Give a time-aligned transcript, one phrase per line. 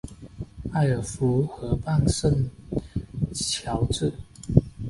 [0.71, 2.49] 埃尔夫河畔圣
[3.35, 4.11] 乔治。